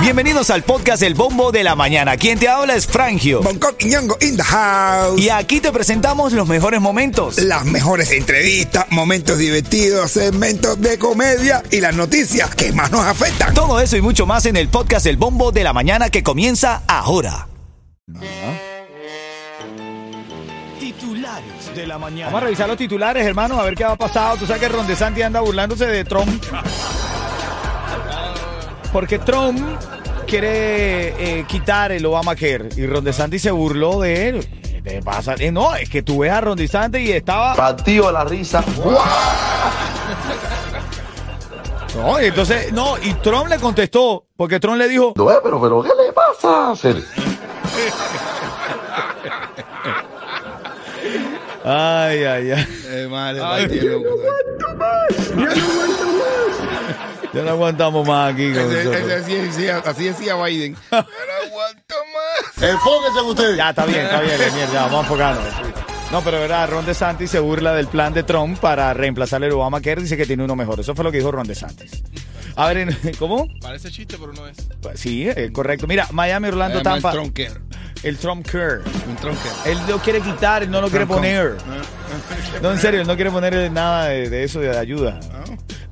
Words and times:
Bienvenidos 0.00 0.50
al 0.50 0.62
podcast 0.62 1.02
El 1.02 1.14
Bombo 1.14 1.50
de 1.50 1.64
la 1.64 1.74
Mañana. 1.74 2.16
Quien 2.16 2.38
te 2.38 2.48
habla 2.48 2.76
es 2.76 2.86
Frangio. 2.86 3.42
Bangkok 3.42 3.74
y 3.82 3.86
Ñongo 3.86 4.16
in 4.20 4.36
the 4.36 4.42
house. 4.42 5.20
Y 5.20 5.30
aquí 5.30 5.60
te 5.60 5.72
presentamos 5.72 6.32
los 6.32 6.46
mejores 6.46 6.80
momentos. 6.80 7.38
Las 7.38 7.64
mejores 7.64 8.12
entrevistas, 8.12 8.86
momentos 8.90 9.36
divertidos, 9.38 10.12
segmentos 10.12 10.80
de 10.80 10.96
comedia 10.98 11.62
y 11.72 11.80
las 11.80 11.96
noticias 11.96 12.54
que 12.54 12.72
más 12.72 12.92
nos 12.92 13.04
afectan. 13.04 13.52
Todo 13.52 13.80
eso 13.80 13.96
y 13.96 14.00
mucho 14.00 14.26
más 14.26 14.46
en 14.46 14.56
el 14.56 14.68
podcast 14.68 15.06
El 15.06 15.16
Bombo 15.16 15.50
de 15.50 15.64
la 15.64 15.72
Mañana 15.72 16.08
que 16.08 16.22
comienza 16.22 16.82
ahora. 16.86 17.48
Titulares 20.78 21.74
de 21.74 21.86
la 21.86 21.98
mañana. 21.98 22.26
Vamos 22.26 22.42
a 22.42 22.44
revisar 22.44 22.68
los 22.68 22.76
titulares, 22.76 23.26
hermano, 23.26 23.58
a 23.58 23.64
ver 23.64 23.74
qué 23.74 23.82
ha 23.84 23.96
pasado. 23.96 24.36
Tú 24.36 24.46
sabes 24.46 24.62
que 24.62 24.68
Ron 24.68 24.86
DeSantis 24.86 25.24
anda 25.24 25.40
burlándose 25.40 25.86
de 25.86 26.04
Trump. 26.04 26.44
Porque 28.96 29.18
Trump 29.18 29.60
quiere 30.26 31.40
eh, 31.40 31.44
quitar 31.46 31.92
el 31.92 32.06
Obamacare 32.06 32.70
y 32.78 32.86
Ron 32.86 33.04
DeSantis 33.04 33.42
se 33.42 33.50
burló 33.50 34.00
de 34.00 34.30
él. 34.30 34.48
¿Qué 34.62 34.80
te 34.80 35.02
pasa? 35.02 35.34
Eh, 35.38 35.52
no, 35.52 35.76
es 35.76 35.90
que 35.90 36.00
tú 36.00 36.20
ves 36.20 36.32
a 36.32 36.40
Ron 36.40 36.56
DeSantis 36.56 37.06
y 37.06 37.12
estaba... 37.12 37.54
Partido 37.54 38.10
la 38.10 38.24
risa. 38.24 38.64
No, 41.94 42.20
y 42.20 42.26
entonces, 42.26 42.72
no, 42.72 42.96
y 42.98 43.12
Trump 43.14 43.48
le 43.48 43.58
contestó, 43.58 44.26
porque 44.36 44.60
Trump 44.60 44.76
le 44.76 44.86
dijo, 44.88 45.14
No, 45.16 45.30
eh, 45.30 45.36
pero, 45.42 45.60
pero, 45.60 45.82
¿qué 45.82 45.88
le 45.88 46.12
pasa? 46.12 46.76
Seri? 46.76 47.02
ay, 51.64 52.24
ay, 52.24 52.50
ay. 52.52 52.66
Ya 57.32 57.42
no 57.42 57.50
aguantamos 57.50 58.06
más 58.06 58.32
aquí 58.34 58.52
con 58.52 58.72
nosotros. 58.72 59.86
Así 59.86 60.04
decía 60.04 60.36
Biden. 60.36 60.76
No 60.90 60.98
aguanto 60.98 61.94
más. 62.14 62.62
Enfóquense 62.62 63.18
en 63.20 63.26
ustedes. 63.26 63.56
Ya, 63.56 63.70
está 63.70 63.86
bien, 63.86 64.00
está 64.00 64.20
bien, 64.20 64.38
Lenier, 64.38 64.70
ya, 64.72 64.82
vamos 64.84 64.98
a 64.98 65.02
enfocarnos. 65.02 65.44
No, 66.12 66.22
pero 66.22 66.38
verdad, 66.40 66.68
Ron 66.70 66.86
DeSantis 66.86 67.30
se 67.30 67.40
burla 67.40 67.74
del 67.74 67.88
plan 67.88 68.14
de 68.14 68.22
Trump 68.22 68.58
para 68.58 68.94
reemplazar 68.94 69.42
el 69.42 69.52
Obamacare, 69.52 70.00
dice 70.00 70.16
que 70.16 70.24
tiene 70.24 70.44
uno 70.44 70.54
mejor. 70.54 70.78
Eso 70.80 70.94
fue 70.94 71.04
lo 71.04 71.10
que 71.10 71.18
dijo 71.18 71.32
Ron 71.32 71.46
DeSantis. 71.46 72.02
A 72.54 72.68
ver, 72.72 72.96
¿cómo? 73.18 73.46
Parece 73.60 73.90
chiste, 73.90 74.16
pero 74.18 74.32
no 74.32 74.46
es. 74.46 74.56
Sí, 74.94 75.28
eh, 75.28 75.50
correcto. 75.52 75.86
Mira, 75.86 76.08
Miami, 76.12 76.48
Orlando, 76.48 76.80
Tampa. 76.82 77.10
El 77.10 77.16
Tronker. 77.16 77.60
El 78.02 78.18
Trump 78.18 78.46
Care. 78.46 78.80
Un 79.08 79.16
Tronker. 79.16 79.52
Él 79.66 79.78
lo 79.88 79.98
quiere 79.98 80.20
quitar, 80.20 80.62
él 80.62 80.70
no 80.70 80.80
lo 80.80 80.88
quiere 80.88 81.06
poner. 81.06 81.56
No, 82.62 82.72
en 82.72 82.78
serio, 82.78 83.00
él 83.00 83.06
no 83.06 83.16
quiere 83.16 83.30
poner 83.30 83.70
nada 83.72 84.06
de, 84.06 84.30
de 84.30 84.44
eso 84.44 84.60
de 84.60 84.76
ayuda. 84.78 85.18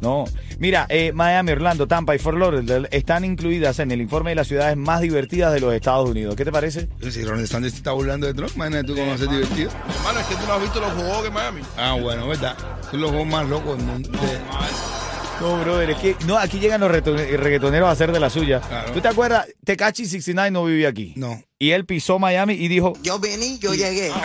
No. 0.04 0.24
Mira, 0.58 0.86
eh, 0.88 1.12
Miami, 1.14 1.52
Orlando, 1.52 1.88
Tampa 1.88 2.14
y 2.14 2.18
Fort 2.18 2.38
Lauderdale 2.38 2.88
están 2.92 3.24
incluidas 3.24 3.78
en 3.80 3.90
el 3.90 4.00
informe 4.00 4.30
de 4.30 4.36
las 4.36 4.46
ciudades 4.48 4.76
más 4.76 5.00
divertidas 5.00 5.52
de 5.52 5.60
los 5.60 5.72
Estados 5.74 6.08
Unidos. 6.08 6.36
¿Qué 6.36 6.44
te 6.44 6.52
parece? 6.52 6.88
Si 7.10 7.24
Ron 7.24 7.44
se 7.46 7.66
está 7.66 7.92
burlando 7.92 8.26
de 8.26 8.34
Trump, 8.34 8.52
imagínate 8.54 8.84
tú 8.88 8.94
cómo 8.94 9.08
va 9.08 9.14
a 9.14 9.18
ser 9.18 9.28
divertido. 9.30 9.70
Hermano, 9.96 10.20
es 10.20 10.26
que 10.26 10.34
tú 10.36 10.42
no 10.46 10.52
has 10.52 10.60
visto 10.62 10.80
los 10.80 10.92
juegos 10.92 11.22
de 11.24 11.30
Miami. 11.30 11.60
Ah, 11.76 11.96
bueno, 12.00 12.28
¿verdad? 12.28 12.54
Son 12.90 13.00
los 13.00 13.10
juegos 13.10 13.28
más 13.28 13.48
locos 13.48 13.76
del 13.78 13.86
mundo. 13.86 14.10
De- 14.10 14.38
No, 15.40 15.58
brother, 15.58 15.90
es 15.90 15.96
que 15.98 16.16
no, 16.26 16.38
aquí 16.38 16.60
llegan 16.60 16.80
los 16.80 16.90
reto- 16.92 17.16
reggaetoneros 17.16 17.88
a 17.88 17.92
hacer 17.92 18.12
de 18.12 18.20
la 18.20 18.30
suya. 18.30 18.60
Claro. 18.60 18.92
¿Tú 18.92 19.00
te 19.00 19.08
acuerdas? 19.08 19.46
Tecachi 19.64 20.04
69 20.04 20.50
no 20.52 20.64
vivía 20.64 20.88
aquí. 20.90 21.14
No. 21.16 21.42
Y 21.58 21.70
él 21.72 21.86
pisó 21.86 22.18
Miami 22.20 22.54
y 22.54 22.68
dijo, 22.68 22.92
Yo 23.02 23.18
vení, 23.18 23.58
yo 23.58 23.74
llegué. 23.74 24.12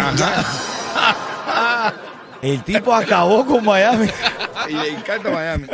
el 2.42 2.64
tipo 2.64 2.94
acabó 2.94 3.46
con 3.46 3.64
Miami. 3.64 4.08
Y 4.68 4.74
le 4.74 4.90
encanta 4.90 5.30
Miami. 5.30 5.66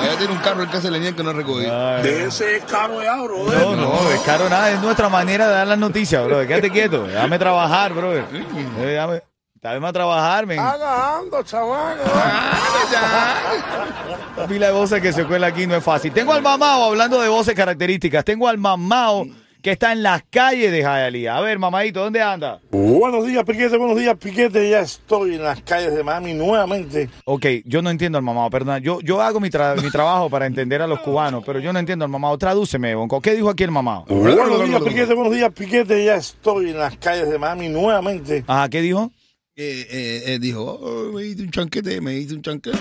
Allá 0.00 0.16
tiene 0.16 0.32
un 0.32 0.38
carro 0.38 0.62
en 0.62 0.68
casa 0.68 0.90
de 0.90 1.14
que 1.14 1.22
no 1.22 1.32
recogí. 1.32 1.64
De 1.64 2.24
ese 2.24 2.60
carro 2.70 3.02
ya, 3.02 3.16
bro. 3.22 3.44
No, 3.44 3.76
no, 3.76 4.10
es 4.10 4.20
caro 4.20 4.48
nada, 4.48 4.70
es 4.70 4.80
nuestra 4.80 5.08
manera 5.08 5.48
de 5.48 5.54
dar 5.54 5.66
las 5.66 5.78
noticias, 5.78 6.24
bro. 6.24 6.46
Quédate 6.46 6.70
quieto, 6.70 7.04
déjame 7.04 7.38
trabajar, 7.38 7.92
bro. 7.92 8.14
Eh, 8.16 8.24
Déjame, 8.78 9.22
déjame 9.54 9.88
a 9.88 9.92
trabajar, 9.92 10.46
men. 10.46 10.58
Agajando, 10.58 11.42
chaval. 11.42 11.98
La 14.36 14.46
pila 14.46 14.66
de 14.66 14.72
voces 14.72 15.02
que 15.02 15.12
se 15.12 15.24
cuela 15.24 15.48
aquí 15.48 15.66
no 15.66 15.74
es 15.74 15.82
fácil. 15.82 16.12
Tengo 16.12 16.32
al 16.32 16.42
mamao, 16.42 16.84
hablando 16.84 17.20
de 17.20 17.28
voces 17.28 17.54
características, 17.54 18.24
tengo 18.24 18.48
al 18.48 18.58
mamao 18.58 19.26
que 19.62 19.72
está 19.72 19.92
en 19.92 20.02
las 20.02 20.22
calles 20.30 20.70
de 20.70 20.78
Hialeah. 20.80 21.36
A 21.36 21.40
ver, 21.40 21.58
mamadito, 21.58 22.00
¿dónde 22.00 22.20
anda? 22.22 22.60
Buenos 22.70 23.26
días, 23.26 23.44
Piquete, 23.44 23.76
buenos 23.76 23.96
días, 23.98 24.16
Piquete. 24.16 24.70
Ya 24.70 24.80
estoy 24.80 25.34
en 25.34 25.42
las 25.42 25.60
calles 25.62 25.94
de 25.94 26.02
Miami 26.04 26.34
nuevamente. 26.34 27.08
Ok, 27.24 27.46
yo 27.64 27.82
no 27.82 27.90
entiendo 27.90 28.18
al 28.18 28.24
mamado, 28.24 28.50
perdón. 28.50 28.80
Yo, 28.82 29.00
yo 29.00 29.20
hago 29.20 29.40
mi, 29.40 29.48
tra- 29.50 29.80
mi 29.82 29.90
trabajo 29.90 30.30
para 30.30 30.46
entender 30.46 30.80
a 30.82 30.86
los 30.86 31.00
cubanos, 31.00 31.42
pero 31.44 31.58
yo 31.58 31.72
no 31.72 31.78
entiendo 31.78 32.04
al 32.04 32.10
mamado. 32.10 32.38
Tradúceme, 32.38 32.94
Bonco. 32.94 33.20
¿Qué 33.20 33.34
dijo 33.34 33.50
aquí 33.50 33.64
el 33.64 33.70
mamado? 33.70 34.04
Buenos 34.08 34.64
días, 34.68 34.80
Piquete, 34.82 35.14
buenos 35.14 35.34
días, 35.34 35.50
Piquete. 35.52 36.04
Ya 36.04 36.16
estoy 36.16 36.70
en 36.70 36.78
las 36.78 36.96
calles 36.98 37.28
de 37.28 37.38
Miami 37.38 37.68
nuevamente. 37.68 38.44
Ajá, 38.46 38.68
¿qué 38.68 38.80
dijo? 38.80 39.10
Eh, 39.56 39.86
eh, 39.90 40.22
eh, 40.26 40.38
dijo, 40.38 40.62
oh, 40.62 41.12
me 41.12 41.24
hice 41.24 41.42
un 41.42 41.50
chanquete, 41.50 42.00
me 42.00 42.14
hice 42.14 42.34
un 42.34 42.42
chanquete. 42.42 42.78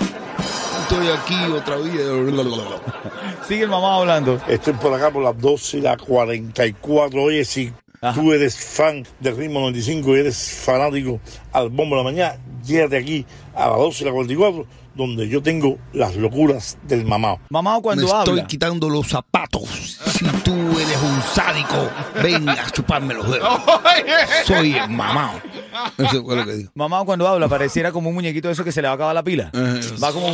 Estoy 0.90 1.08
aquí 1.10 1.36
otra 1.52 1.76
vez. 1.78 1.92
Sigue 3.48 3.64
el 3.64 3.70
mamado 3.70 4.02
hablando. 4.02 4.40
Estoy 4.48 4.74
por 4.74 4.94
acá 4.94 5.12
por 5.12 5.22
las 5.22 5.38
12 5.38 5.78
y 5.78 5.82
las 5.82 5.98
44. 5.98 7.22
Oye, 7.22 7.44
si 7.44 7.74
Ajá. 8.02 8.14
tú 8.20 8.32
eres 8.32 8.56
fan 8.58 9.06
del 9.20 9.36
ritmo 9.36 9.60
95 9.60 10.16
y 10.16 10.20
eres 10.22 10.62
fanático 10.64 11.20
al 11.52 11.70
bombo 11.70 11.96
de 11.98 12.04
la 12.04 12.10
mañana, 12.10 12.38
llévate 12.66 12.98
aquí 12.98 13.26
a 13.54 13.68
las 13.68 13.78
12 13.78 14.04
y 14.04 14.06
las 14.06 14.14
44, 14.14 14.66
donde 14.96 15.28
yo 15.28 15.44
tengo 15.44 15.78
las 15.94 16.16
locuras 16.16 16.78
del 16.84 17.06
mamao. 17.06 17.40
Mamado 17.50 17.78
Me 17.78 17.84
cuando 17.84 18.06
estoy 18.06 18.40
habla. 18.40 18.48
quitando 18.48 18.90
los 18.90 19.08
zapatos. 19.08 19.98
Si 20.08 20.26
tú 20.44 20.54
eres 20.80 20.98
un 21.04 21.22
sádico, 21.34 21.90
ven 22.24 22.48
a 22.48 22.70
chuparme 22.72 23.14
los 23.14 23.30
dedos. 23.30 23.60
Soy 24.46 24.78
el 24.78 24.90
mamao. 24.90 25.34
Eso 25.98 26.24
fue 26.24 26.36
lo 26.36 26.46
que 26.46 26.54
dijo. 26.54 26.72
Mamado 26.76 27.06
cuando 27.06 27.28
habla 27.28 27.48
pareciera 27.48 27.92
como 27.92 28.10
un 28.10 28.16
muñequito 28.16 28.48
de 28.48 28.54
eso 28.54 28.64
que 28.64 28.72
se 28.72 28.82
le 28.82 28.88
va 28.88 28.94
a 28.94 28.96
acabar 28.96 29.16
la 29.16 29.24
pila. 29.24 29.52
Va 29.54 30.12
como... 30.12 30.28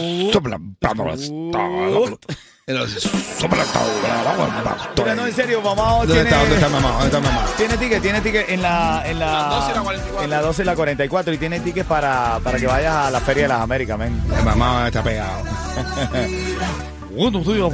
Mira, 4.97 5.15
no, 5.15 5.27
en 5.27 5.33
serio, 5.35 5.61
mamado 5.61 6.05
¿Dónde 6.05 6.13
tiene... 6.13 6.29
está? 6.29 6.39
¿Dónde 6.39 6.55
está 6.55 6.69
mamá? 6.69 6.89
¿Dónde 6.91 7.05
está 7.07 7.19
mamá? 7.19 7.45
Tiene 7.57 7.77
ticket, 7.77 8.01
tiene 8.01 8.21
ticket 8.21 8.49
en 8.49 8.61
la, 8.61 9.03
en 9.05 9.19
la, 9.19 9.49
La 9.49 9.49
12 9.49 9.71
y 9.71 9.75
la 9.75 9.81
44. 9.83 10.23
en 10.23 10.29
la 10.29 10.41
12 10.41 10.61
y 10.61 10.65
la 10.65 10.75
44 10.75 11.33
y 11.33 11.37
tiene 11.37 11.59
ticket 11.59 11.85
para, 11.85 12.39
para 12.41 12.57
que 12.57 12.67
vayas 12.67 12.95
a 12.95 13.11
la 13.11 13.19
Feria 13.19 13.43
de 13.43 13.49
las 13.49 13.61
Américas, 13.61 13.97
men. 13.99 14.21
El 14.37 14.45
mamá 14.45 14.87
está 14.87 15.03
pegado. 15.03 15.43
Buenos 17.11 17.45
días, 17.45 17.69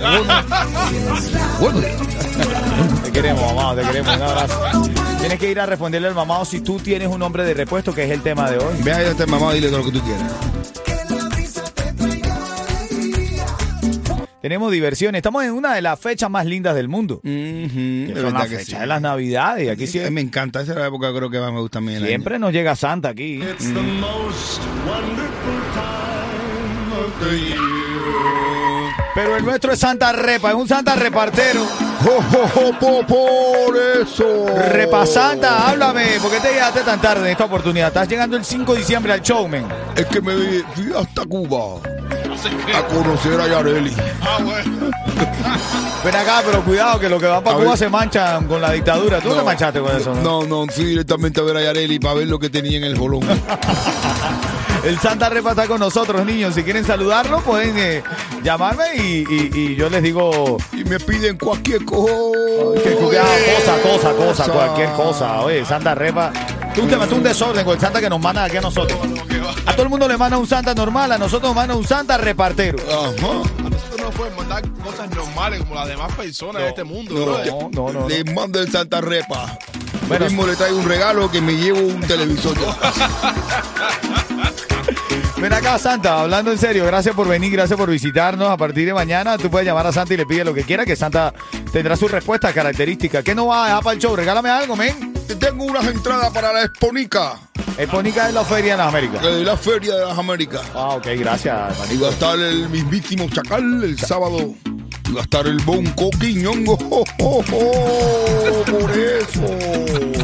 Bueno, 1.62 1.80
Te 3.04 3.12
queremos, 3.12 3.54
mamado, 3.54 3.76
te 3.76 3.88
queremos. 3.88 4.16
Un 4.16 4.22
abrazo. 4.24 5.09
Tienes 5.20 5.40
que 5.40 5.52
ir 5.52 5.60
a 5.60 5.66
responderle 5.66 6.08
al 6.08 6.16
mamado 6.16 6.46
si 6.46 6.62
tú 6.62 6.80
tienes 6.80 7.08
un 7.10 7.20
nombre 7.20 7.44
de 7.44 7.54
repuesto, 7.54 7.94
que 7.94 8.06
es 8.06 8.12
el 8.12 8.22
tema 8.22 8.50
de 8.50 8.58
hoy. 8.58 8.74
ve 8.84 8.92
a 8.94 9.02
este 9.02 9.26
mamá 9.26 9.52
y 9.52 9.56
dile 9.56 9.68
todo 9.70 9.80
lo 9.80 9.86
que 9.86 9.92
tú 9.92 10.02
quieras. 10.02 10.32
Tenemos 14.42 14.72
diversión. 14.72 15.16
Estamos 15.16 15.44
en 15.44 15.52
una 15.52 15.74
de 15.76 15.82
las 15.82 16.00
fechas 16.00 16.30
más 16.30 16.46
lindas 16.46 16.74
del 16.74 16.88
mundo. 16.88 17.20
Que 17.22 18.06
Es 18.06 18.14
son 18.14 18.14
verdad 18.16 18.32
las 18.40 18.48
que 18.48 18.56
fechas 18.60 18.74
sí. 18.76 18.80
de 18.80 18.88
las 18.88 19.02
navidades. 19.02 19.66
Y 19.66 19.70
aquí 19.70 19.86
Sí, 19.86 20.00
me 20.10 20.22
encanta, 20.22 20.62
esa 20.62 20.72
es 20.72 20.78
la 20.78 20.88
época 20.88 21.14
creo 21.14 21.30
que 21.30 21.40
más 21.40 21.52
me 21.52 21.60
gusta 21.60 21.80
a 21.80 21.82
mí. 21.82 21.98
siempre 21.98 22.40
nos 22.40 22.54
llega 22.54 22.76
Santa 22.78 23.10
aquí. 23.10 23.42
Pero 29.16 29.36
el 29.36 29.44
nuestro 29.44 29.74
es 29.74 29.80
Santa 29.80 30.12
Repa, 30.14 30.50
es 30.50 30.56
un 30.56 30.68
Santa 30.68 30.96
repartero. 30.96 31.66
Por 33.08 33.78
eso. 34.02 34.46
Repa 34.72 35.06
Santa, 35.06 35.70
háblame, 35.70 36.20
¿por 36.22 36.32
qué 36.32 36.40
te 36.40 36.50
llegaste 36.54 36.82
tan 36.82 37.02
tarde 37.02 37.22
en 37.26 37.32
esta 37.32 37.46
oportunidad? 37.46 37.88
Estás 37.90 38.08
llegando 38.08 38.38
el 38.38 38.46
5 38.46 38.74
de 38.74 38.80
diciembre 38.80 39.14
al 39.14 39.22
showman. 39.22 39.68
Es 39.96 40.06
que 40.08 40.22
me 40.22 40.36
vi- 40.36 40.64
fui 40.76 40.92
hasta 40.98 41.26
Cuba 41.26 41.80
a 42.76 42.84
conocer 42.88 43.40
a 43.42 43.48
Yareli. 43.48 43.94
Ah, 44.22 44.38
bueno. 44.44 44.90
Ven 46.04 46.16
acá, 46.16 46.42
pero 46.46 46.64
cuidado 46.64 46.98
que 47.00 47.10
los 47.10 47.20
que 47.22 47.28
van 47.28 47.44
para 47.44 47.58
A 47.58 47.60
Cuba 47.60 47.72
ver. 47.72 47.78
se 47.78 47.90
manchan 47.90 48.48
con 48.48 48.62
la 48.62 48.72
dictadura. 48.72 49.20
¿Tú 49.20 49.34
te 49.36 49.44
manchaste 49.44 49.82
con 49.82 49.96
eso? 49.96 50.14
No, 50.16 50.44
no, 50.46 50.66
fui 50.68 50.86
directamente 50.86 51.42
a 51.42 51.44
ver 51.44 51.58
a 51.58 51.62
Yareli 51.64 52.00
para 52.00 52.14
ver 52.16 52.28
lo 52.28 52.40
que 52.40 52.50
tenía 52.50 52.78
en 52.78 52.86
el 52.86 52.96
bolón. 52.96 53.22
El 54.84 55.00
Santa 55.00 55.30
Repa 55.30 55.52
está 55.52 55.68
con 55.68 55.80
nosotros, 55.80 56.26
niños. 56.26 56.56
Si 56.56 56.64
quieren 56.64 56.86
saludarlo, 56.86 57.42
pueden 57.42 57.78
eh, 57.78 58.04
llamarme 58.44 58.96
y, 58.96 59.26
y- 59.30 59.50
y 59.54 59.76
yo 59.76 59.90
les 59.90 60.02
digo 60.02 60.58
y 60.74 60.84
me 60.86 61.00
piden 61.00 61.38
cualquier 61.38 61.84
cosa. 61.86 62.10
cosa, 62.82 63.82
cosa, 63.82 64.14
cosa, 64.14 64.46
cualquier 64.52 64.90
cosa. 64.94 65.42
Oye, 65.42 65.66
Santa 65.66 65.96
Repa. 65.96 66.32
Tú 66.74 66.86
te 66.88 66.96
metes 66.96 67.14
un 67.14 67.24
desorden 67.24 67.66
con 67.66 67.74
el 67.76 67.80
Santa 67.82 68.00
que 68.00 68.10
nos 68.10 68.20
manda 68.22 68.44
aquí 68.46 68.58
a 68.58 68.62
nosotros. 68.62 68.98
A 69.66 69.74
todo 69.74 69.84
el 69.84 69.90
mundo 69.90 70.08
le 70.08 70.18
manda 70.18 70.38
un 70.38 70.48
Santa 70.48 70.74
normal, 70.74 71.12
a 71.12 71.18
nosotros 71.18 71.50
nos 71.50 71.56
manda 71.56 71.76
un 71.76 71.86
Santa 71.86 72.18
repartero. 72.18 72.78
Ajá. 72.88 73.12
Nosotros 73.18 74.00
no 74.02 74.10
podemos 74.12 74.38
mandar 74.48 74.64
cosas 74.84 75.10
normales 75.10 75.60
como 75.62 75.76
las 75.76 75.88
demás 75.88 76.12
personas 76.14 76.62
de 76.62 76.70
este 76.70 76.84
mundo. 76.84 77.14
No, 77.14 77.26
No, 77.26 77.70
no, 77.72 77.94
no, 77.94 78.00
no. 78.02 78.10
Le 78.10 78.24
mando 78.24 78.60
el 78.62 78.72
Santa 78.72 79.02
Repa. 79.02 79.58
Bueno, 80.08 80.26
Yo 80.26 80.32
mismo 80.32 80.48
le 80.48 80.56
traigo 80.56 80.78
un 80.80 80.88
regalo 80.88 81.30
que 81.30 81.42
me 81.42 81.54
llevo 81.54 81.80
un 81.80 82.00
televisor. 82.02 82.56
Ven 85.42 85.54
acá, 85.54 85.80
Santa, 85.80 86.20
hablando 86.22 86.52
en 86.52 86.58
serio, 86.58 86.86
gracias 86.86 87.16
por 87.16 87.26
venir, 87.28 87.52
gracias 87.54 87.78
por 87.80 87.90
visitarnos. 87.90 88.50
A 88.50 88.58
partir 88.58 88.86
de 88.86 88.94
mañana 88.94 89.38
tú 89.38 89.50
puedes 89.50 89.66
llamar 89.66 89.88
a 89.88 89.92
Santa 89.94 90.14
y 90.14 90.18
le 90.18 90.26
pide 90.26 90.44
lo 90.44 90.54
que 90.54 90.64
quiera, 90.64 90.86
que 90.86 90.98
Santa 90.98 91.34
tendrá 91.72 91.96
su 91.96 92.08
respuesta 92.10 92.52
característica. 92.52 93.24
¿Qué 93.24 93.34
no 93.34 93.48
va 93.48 93.64
a 93.64 93.68
dejar 93.68 93.84
para 93.84 93.94
el 93.94 94.02
show? 94.02 94.16
Regálame 94.16 94.50
algo, 94.50 94.76
men. 94.76 95.14
Tengo 95.40 95.64
unas 95.64 95.86
entradas 95.86 96.32
para 96.32 96.52
la 96.52 96.64
Exponica, 96.64 97.40
Exponica 97.78 98.28
de 98.28 98.34
la 98.34 98.44
Feria 98.44 98.74
en 98.74 98.80
las 98.80 98.88
Américas. 98.90 99.22
de 99.24 99.44
la 99.46 99.56
Feria 99.56 99.96
de 99.96 100.06
las 100.08 100.18
Américas. 100.18 100.62
Ah, 100.76 100.90
ok, 100.96 101.08
gracias. 101.18 101.78
Y 101.92 101.98
va 101.98 102.08
a 102.10 102.12
estar 102.12 102.38
el 102.38 102.68
mismísimo 102.68 103.30
Chacal 103.30 103.82
el 103.84 103.98
sábado. 103.98 104.54
Y 105.08 105.12
va 105.14 105.22
a 105.22 105.24
estar 105.24 105.48
el 105.48 105.60
Bonco 105.60 106.10
Quiñongo. 106.20 106.76
¡Jo, 106.78 107.04
jo, 107.20 107.44
jo! 107.50 108.64
Por 108.66 108.92
eso. 108.92 110.19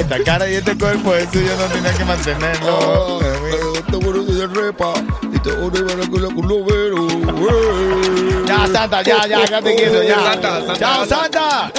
Esta 0.00 0.24
cara 0.24 0.48
y 0.48 0.54
este 0.54 0.76
cuerpo, 0.78 1.14
eso 1.14 1.30
yo 1.34 1.56
no 1.56 1.64
tenía 1.66 1.92
que 1.92 2.04
mantenerlo. 2.06 3.20
Ah, 3.22 3.78
Este 3.78 3.96
bueno 3.96 4.24
se 4.24 4.46
repa. 4.46 4.92
Y 5.22 5.38
te. 5.38 5.50
Ya, 8.46 8.66
Santa, 8.66 9.02
ya, 9.02 9.26
ya, 9.26 9.44
ya 9.44 9.62
te 9.62 9.76
quieto, 9.76 10.02
ya. 10.02 10.16
Santa, 10.32 10.60
Santa, 10.60 10.78
Chao, 10.78 11.06
Santa. 11.06 11.72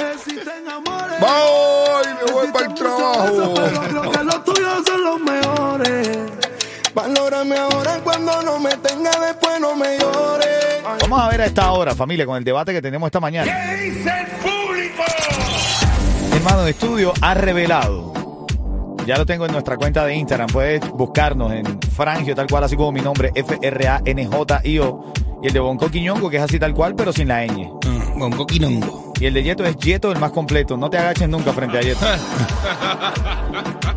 Voy, 1.20 2.06
me 2.24 2.32
voy 2.32 2.46
para 2.52 2.66
el 2.66 2.74
trabajo. 2.74 3.54
Los 4.24 4.44
tuyos 4.44 4.82
son 4.86 5.04
los 5.04 5.20
mejores. 5.20 6.18
Valórame 6.94 7.56
ahora 7.56 8.00
cuando 8.04 8.42
no 8.42 8.58
me 8.58 8.70
tenga 8.76 9.10
después 9.26 9.60
no 9.60 9.74
me 9.74 9.98
llores. 9.98 10.82
Vamos 11.00 11.20
a 11.20 11.28
ver 11.28 11.40
a 11.42 11.46
esta 11.46 11.72
hora, 11.72 11.94
familia, 11.94 12.24
con 12.24 12.36
el 12.36 12.44
debate 12.44 12.72
que 12.72 12.80
tenemos 12.80 13.08
esta 13.08 13.20
mañana. 13.20 13.52
Hermano 16.32 16.62
de 16.64 16.70
estudio 16.70 17.12
ha 17.20 17.34
revelado. 17.34 18.11
Ya 19.06 19.16
lo 19.16 19.26
tengo 19.26 19.46
en 19.46 19.52
nuestra 19.52 19.76
cuenta 19.76 20.04
de 20.06 20.14
Instagram. 20.14 20.48
Puedes 20.48 20.80
buscarnos 20.90 21.52
en 21.52 21.80
Frangio, 21.80 22.34
tal 22.34 22.46
cual, 22.46 22.64
así 22.64 22.76
como 22.76 22.92
mi 22.92 23.00
nombre, 23.00 23.32
F-R-A-N-J-I-O. 23.34 25.12
Y 25.42 25.46
el 25.48 25.52
de 25.52 25.58
Bonco 25.60 25.90
Quiñongo, 25.90 26.30
que 26.30 26.36
es 26.36 26.42
así 26.42 26.58
tal 26.58 26.72
cual, 26.72 26.94
pero 26.94 27.12
sin 27.12 27.26
la 27.28 27.44
ñ. 27.44 27.68
Ah, 27.84 28.12
Bonco 28.16 28.46
Quinongo. 28.46 29.12
Y 29.18 29.26
el 29.26 29.34
de 29.34 29.42
Yeto 29.42 29.64
es 29.64 29.76
Yeto, 29.76 30.12
el 30.12 30.20
más 30.20 30.30
completo. 30.30 30.76
No 30.76 30.88
te 30.88 30.98
agaches 30.98 31.28
nunca 31.28 31.52
frente 31.52 31.78
a 31.78 31.80
Yeto. 31.80 32.06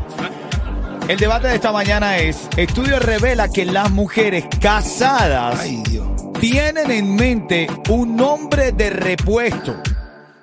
El 1.07 1.19
debate 1.19 1.47
de 1.47 1.55
esta 1.55 1.71
mañana 1.71 2.17
es, 2.17 2.49
estudio 2.57 2.97
revela 2.97 3.47
que 3.47 3.63
las 3.63 3.91
mujeres 3.91 4.45
casadas 4.59 5.59
Ay, 5.59 5.83
Dios. 5.87 6.07
tienen 6.39 6.89
en 6.89 7.13
mente 7.15 7.67
un 7.89 8.15
nombre 8.15 8.71
de 8.71 8.89
repuesto. 8.89 9.75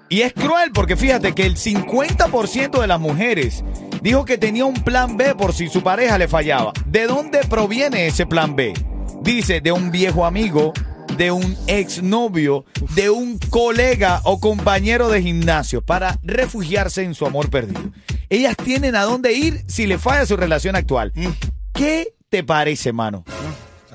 Y 0.09 0.21
es 0.23 0.33
cruel 0.33 0.71
porque 0.73 0.95
fíjate 0.95 1.35
que 1.35 1.47
el 1.47 1.57
50% 1.57 2.81
de 2.81 2.87
las 2.87 3.01
mujeres 3.01 3.65
dijo 4.03 4.25
que 4.25 4.37
tenía 4.37 4.65
un 4.65 4.83
plan 4.85 5.17
B 5.17 5.35
por 5.35 5.55
si 5.55 5.69
su 5.69 5.83
pareja 5.83 6.19
le 6.19 6.29
fallaba. 6.29 6.73
¿De 6.87 7.07
dónde 7.07 7.41
proviene 7.49 8.07
ese 8.07 8.27
plan 8.27 8.57
B? 8.57 8.75
Dice, 9.23 9.61
de 9.61 9.73
un 9.73 9.91
viejo 9.91 10.27
amigo, 10.27 10.73
de 11.17 11.31
un 11.31 11.57
exnovio, 11.67 12.65
de 12.95 13.11
un 13.11 13.39
colega 13.39 14.21
o 14.25 14.41
compañero 14.41 15.09
de 15.09 15.23
gimnasio 15.23 15.83
para 15.83 16.19
refugiarse 16.23 17.03
en 17.03 17.15
su 17.15 17.25
amor 17.27 17.49
perdido. 17.49 17.81
Ellas 18.29 18.57
tienen 18.57 18.97
a 18.97 19.03
dónde 19.03 19.33
ir 19.33 19.63
si 19.67 19.87
le 19.87 19.99
falla 19.99 20.27
su 20.27 20.37
relación 20.37 20.75
actual. 20.75 21.13
¿Qué 21.73 22.15
te 22.29 22.43
parece, 22.43 22.93
mano? 22.93 23.25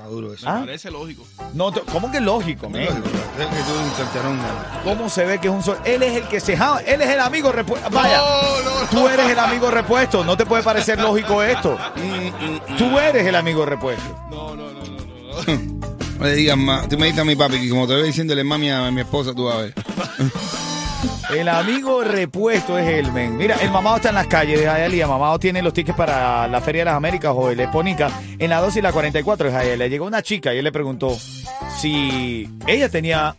Duro 0.08 0.32
eso. 0.34 0.48
¿Ah? 0.48 0.60
Parece 0.60 0.90
lógico. 0.90 1.24
No, 1.54 1.70
te- 1.72 1.80
¿Cómo 1.80 2.10
que 2.10 2.20
lógico? 2.20 2.66
Lógico, 2.68 2.88
es 2.88 3.46
que 3.46 3.62
tú 3.62 3.74
eres 3.74 3.84
un 3.84 3.90
carterón. 3.96 4.38
¿Cómo 4.84 5.08
se 5.08 5.24
ve 5.24 5.38
que 5.38 5.48
es 5.48 5.52
un 5.54 5.62
sol? 5.62 5.78
Él 5.84 6.02
es 6.02 6.16
el 6.16 6.28
que 6.28 6.40
se 6.40 6.56
java, 6.56 6.80
él 6.80 7.00
es 7.02 7.08
el 7.10 7.20
amigo 7.20 7.52
repuesto. 7.52 7.88
Vaya, 7.90 8.18
No, 8.18 8.62
no, 8.64 8.80
no. 8.82 8.86
tú 8.88 9.08
eres 9.08 9.30
el 9.30 9.38
amigo 9.38 9.70
repuesto. 9.70 10.24
No 10.24 10.36
te 10.36 10.44
puede 10.46 10.62
parecer 10.62 11.00
lógico 11.00 11.42
esto. 11.42 11.78
Tú 12.76 12.98
eres 12.98 13.26
el 13.26 13.34
amigo 13.34 13.64
repuesto. 13.66 14.02
No, 14.30 14.54
no, 14.56 14.70
no, 14.72 14.80
no, 14.82 15.44
no. 15.46 15.78
No 16.18 16.24
le 16.24 16.34
digas 16.34 16.56
más. 16.56 16.88
Tú 16.88 16.98
me 16.98 17.06
dices 17.06 17.20
a 17.20 17.24
mi 17.24 17.36
papi 17.36 17.60
que 17.60 17.68
como 17.68 17.86
te 17.86 17.94
voy 17.94 18.04
diciéndole 18.04 18.42
mami 18.44 18.70
a 18.70 18.90
mi 18.90 19.00
esposa, 19.02 19.32
tú 19.34 19.44
vas 19.44 19.56
a 19.56 19.58
ver. 19.60 19.74
El 21.30 21.48
amigo 21.48 22.02
repuesto 22.02 22.78
es 22.78 22.88
él, 22.88 23.12
men. 23.12 23.36
Mira, 23.36 23.56
el 23.60 23.70
mamado 23.70 23.96
está 23.96 24.08
en 24.08 24.14
las 24.16 24.26
calles 24.26 24.58
de 24.58 24.64
Hialeah. 24.66 25.06
Mamado 25.06 25.38
tiene 25.38 25.62
los 25.62 25.72
tickets 25.72 25.96
para 25.96 26.48
la 26.48 26.60
Feria 26.60 26.80
de 26.80 26.84
las 26.86 26.94
Américas 26.94 27.32
o 27.34 27.50
el 27.50 27.60
Exponica 27.60 28.10
en 28.38 28.50
la 28.50 28.60
2 28.60 28.76
y 28.76 28.82
la 28.82 28.92
44 28.92 29.50
de 29.50 29.52
Hialeah. 29.52 29.88
Llegó 29.88 30.06
una 30.06 30.22
chica 30.22 30.54
y 30.54 30.58
él 30.58 30.64
le 30.64 30.72
preguntó 30.72 31.16
si 31.78 32.48
ella 32.66 32.88
tenía 32.88 33.36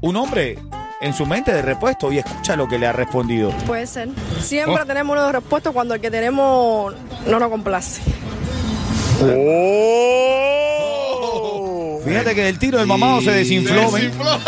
un 0.00 0.16
hombre 0.16 0.58
en 1.00 1.14
su 1.14 1.26
mente 1.26 1.52
de 1.52 1.62
repuesto 1.62 2.12
y 2.12 2.18
escucha 2.18 2.56
lo 2.56 2.68
que 2.68 2.78
le 2.78 2.86
ha 2.86 2.92
respondido. 2.92 3.50
Puede 3.66 3.86
ser. 3.86 4.08
Siempre 4.40 4.84
tenemos 4.84 5.16
unos 5.16 5.32
repuestos 5.32 5.72
cuando 5.72 5.94
el 5.94 6.00
que 6.00 6.10
tenemos 6.10 6.94
no 7.26 7.38
nos 7.38 7.50
complace. 7.50 8.02
Fíjate 12.04 12.34
que 12.34 12.48
el 12.48 12.58
tiro 12.58 12.78
del 12.78 12.86
mamado 12.86 13.20
se 13.20 13.30
desinfló, 13.30 13.90
men. 13.90 14.04
Desinfló. 14.04 14.38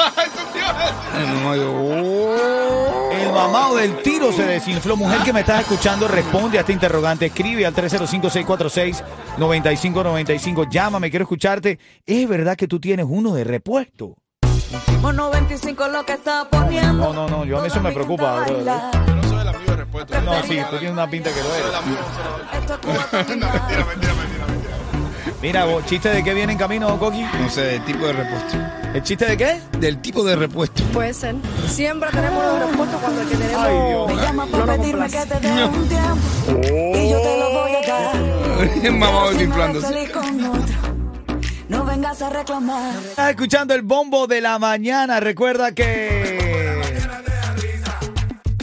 El 3.13 3.33
mamado 3.33 3.77
del 3.77 4.03
tiro 4.03 4.33
se 4.33 4.45
desinfló. 4.45 4.97
Mujer 4.97 5.21
que 5.23 5.33
me 5.33 5.41
estás 5.41 5.61
escuchando, 5.61 6.09
responde 6.09 6.59
a 6.59 6.61
este 6.61 6.73
interrogante. 6.73 7.27
Escribe 7.27 7.67
al 7.67 7.75
305-646-9595. 7.75 10.69
Llámame, 10.71 11.11
quiero 11.11 11.25
escucharte. 11.25 11.79
¿Es 12.07 12.29
verdad 12.29 12.57
que 12.57 12.67
tú 12.69 12.81
tienes 12.81 13.07
uno 13.09 13.35
de 13.35 13.45
repuesto? 13.45 14.17
Mono 15.01 15.31
25 15.31 15.89
lo 15.89 16.05
que 16.05 16.13
está 16.13 16.49
poniendo. 16.49 16.93
No, 16.93 17.13
no, 17.13 17.29
no, 17.29 17.45
yo 17.45 17.59
a 17.59 17.63
mí 17.63 17.67
eso 17.69 17.81
me 17.81 17.91
preocupa, 17.93 18.41
baila. 18.41 18.91
Yo 19.07 19.15
no 19.17 19.23
soy 19.23 19.41
el 19.41 19.49
amigo 19.49 19.71
de 19.71 19.77
respuesta. 19.77 20.21
No, 20.21 20.43
sí, 20.43 20.59
tú 20.71 20.77
tienes 20.77 20.93
una 20.93 21.09
pinta 21.11 21.31
que 21.33 21.43
lo 21.43 21.55
eres. 21.55 21.71
No, 22.71 22.77
mentira, 23.17 23.85
mentira, 23.85 24.15
mentira, 24.15 24.47
mentira. 24.47 24.77
Mira, 25.43 25.65
vos, 25.65 25.85
¿chiste 25.87 26.11
de 26.11 26.23
qué 26.23 26.35
viene 26.35 26.53
en 26.53 26.59
camino, 26.59 26.99
Coqui? 26.99 27.23
No 27.23 27.49
sé, 27.49 27.77
el 27.77 27.85
tipo 27.87 28.07
de 28.07 28.13
repuesto. 28.13 28.59
¿El 28.93 29.03
chiste 29.03 29.25
de 29.25 29.37
qué? 29.39 29.61
Del 29.79 30.03
tipo 30.03 30.23
de 30.23 30.37
repuesto. 30.37 30.83
Puede 30.93 31.15
ser. 31.15 31.35
Siempre 31.67 32.11
tenemos 32.11 32.45
unos 32.45 32.71
repuestos 32.71 33.01
cuando 33.01 33.23
el 33.23 33.29
que 33.29 33.37
tenemos 33.37 33.63
Ay, 33.65 33.89
Dios. 33.89 34.07
Me 34.09 34.17
llama 34.17 34.47
para 34.47 34.77
pedirme 34.77 35.07
que 35.09 35.27
te 35.27 35.41
dé 35.41 35.65
un 35.65 35.89
tiempo. 35.89 36.99
Y 36.99 37.11
yo 37.11 37.21
te 37.23 37.39
lo 37.39 37.51
voy 37.53 37.73
a 37.73 37.87
dar. 37.87 38.41
No 38.91 40.13
con 40.13 40.45
otro, 40.45 40.75
no 41.69 41.85
vengas 41.85 42.21
a 42.21 42.29
reclamar. 42.29 42.95
Estás 42.97 43.31
escuchando 43.31 43.75
el 43.75 43.81
bombo 43.81 44.27
de 44.27 44.43
la 44.43 44.59
mañana. 44.59 45.21
Recuerda 45.21 45.73
que 45.73 46.20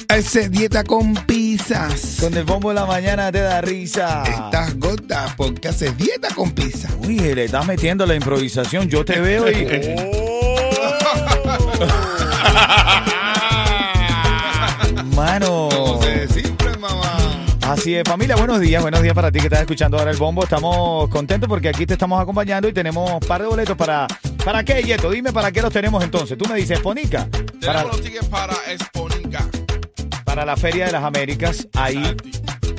Ese 0.10 0.50
dieta 0.50 0.84
con 0.84 1.14
pizzas. 1.14 2.18
con 2.20 2.34
el 2.34 2.44
bombo 2.46 2.70
de 2.70 2.76
la 2.76 2.86
mañana 2.86 3.32
te 3.32 3.42
da 3.42 3.62
risa. 3.62 4.24
Estás 4.24 4.78
gorda 4.80 5.34
porque 5.36 5.68
haces 5.68 5.96
dieta 5.98 6.30
con 6.34 6.52
pizza. 6.52 6.88
Uy, 7.00 7.20
le 7.20 7.46
estás 7.46 7.66
metiendo 7.68 8.06
la 8.06 8.16
improvisación. 8.16 8.88
Yo 8.88 9.04
te 9.04 9.20
veo 9.20 9.50
y. 9.52 9.66
Mano. 15.16 15.70
No 15.72 16.02
sé, 16.02 16.28
simple, 16.30 16.78
mamá. 16.78 17.46
Así 17.62 17.96
es, 17.96 18.04
familia, 18.08 18.38
buenos 18.38 18.62
días, 18.62 18.82
buenos 18.82 19.02
días 19.02 19.14
para 19.14 19.30
ti 19.30 19.40
que 19.40 19.48
estás 19.48 19.60
escuchando 19.62 19.98
ahora 19.98 20.12
el 20.12 20.18
bombo. 20.18 20.44
Estamos 20.44 21.10
contentos 21.10 21.50
porque 21.50 21.68
aquí 21.68 21.86
te 21.86 21.94
estamos 21.94 22.22
acompañando 22.22 22.70
y 22.70 22.74
tenemos 22.74 23.12
un 23.12 23.20
par 23.20 23.42
de 23.42 23.48
boletos 23.48 23.76
para. 23.76 24.08
¿Para 24.46 24.64
qué, 24.64 24.82
Yeto? 24.82 25.10
Dime 25.12 25.34
para 25.34 25.52
qué 25.52 25.62
los 25.62 25.74
tenemos 25.74 26.02
entonces. 26.02 26.38
Tú 26.38 26.48
me 26.48 26.56
dices, 26.56 26.80
Ponica. 26.80 27.28
Para, 27.30 27.60
Tenemos 27.60 27.98
los 27.98 28.02
tickets 28.02 28.26
para 28.28 28.54
Exponica. 28.70 29.17
Para 30.38 30.52
la 30.52 30.56
Feria 30.56 30.86
de 30.86 30.92
las 30.92 31.04
Américas. 31.04 31.68
Ahí, 31.74 32.16